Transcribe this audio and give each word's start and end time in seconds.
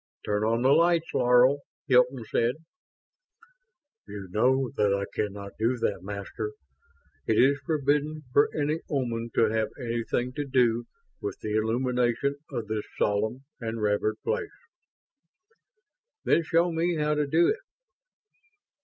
"Turn 0.25 0.43
on 0.43 0.63
the 0.63 0.69
lights, 0.71 1.13
Laro," 1.13 1.59
Hilton 1.85 2.25
said. 2.25 2.55
"You 4.07 4.29
know 4.31 4.71
that 4.75 4.91
I 4.95 5.05
cannot 5.15 5.51
do 5.59 5.77
that, 5.77 6.01
Master. 6.01 6.53
It 7.27 7.37
is 7.37 7.59
forbidden 7.67 8.23
for 8.33 8.49
any 8.51 8.79
Oman 8.89 9.29
to 9.35 9.51
have 9.51 9.69
anything 9.79 10.33
to 10.33 10.45
do 10.47 10.85
with 11.21 11.37
the 11.41 11.55
illumination 11.55 12.37
of 12.49 12.65
this 12.67 12.85
solemn 12.97 13.45
and 13.59 13.79
revered 13.79 14.17
place." 14.23 14.49
"Then 16.25 16.41
show 16.41 16.71
me 16.71 16.95
how 16.95 17.13
to 17.13 17.27
do 17.27 17.47
it." 17.47 17.59